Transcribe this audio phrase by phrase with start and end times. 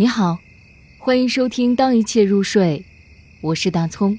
[0.00, 0.38] 你好，
[0.96, 2.78] 欢迎收听《当一切入睡》，
[3.40, 4.16] 我是大葱。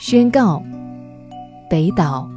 [0.00, 0.60] 宣告：
[1.70, 2.28] 北岛。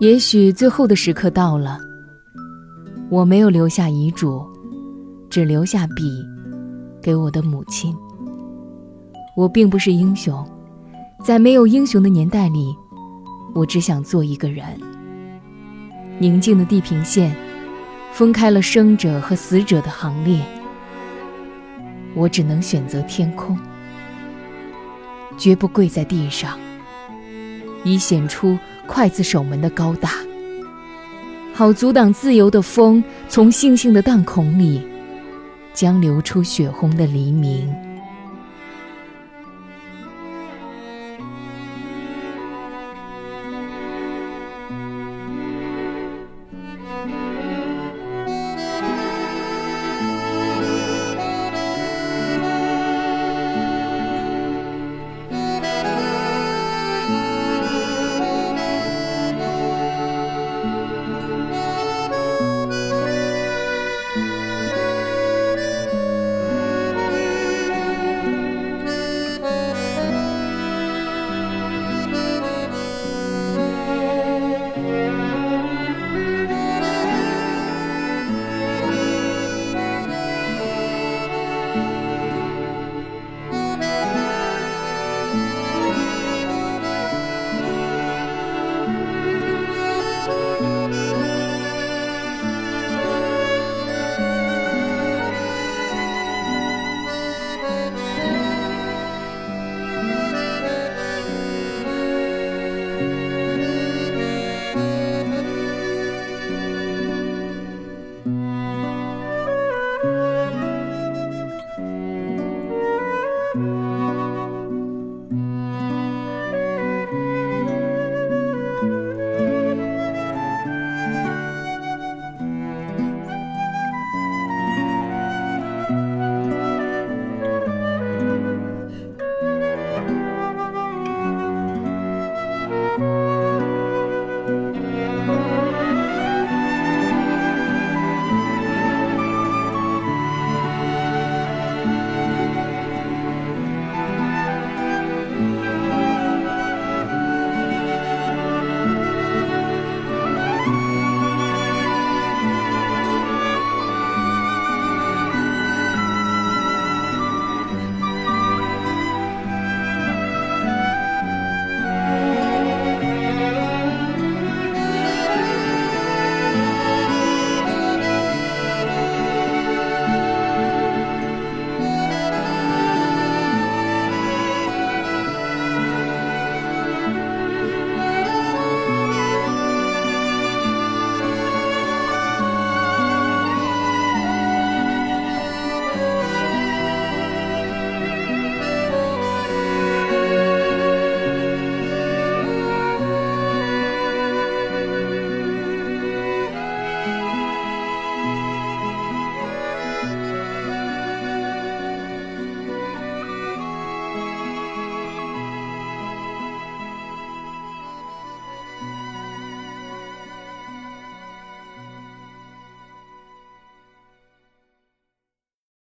[0.00, 1.78] 也许最后的时刻到了，
[3.10, 4.42] 我没有留下遗嘱，
[5.28, 6.24] 只留下笔，
[7.02, 7.94] 给我的母亲。
[9.38, 10.44] 我并不是英雄，
[11.22, 12.76] 在没有英雄的年代里，
[13.54, 14.64] 我只想做一个人。
[16.18, 17.32] 宁静的地平线，
[18.10, 20.40] 分开了生者和死者的行列。
[22.16, 23.56] 我只能选择天空，
[25.36, 26.58] 绝不跪在地上，
[27.84, 28.58] 以显出
[28.88, 30.14] 刽子手们的高大，
[31.54, 34.82] 好阻挡自由的风从星星的弹孔里，
[35.72, 37.72] 将流出血红的黎明。